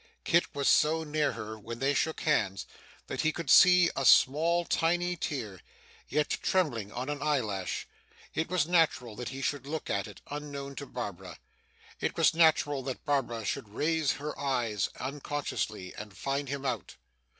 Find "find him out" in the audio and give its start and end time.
16.17-16.95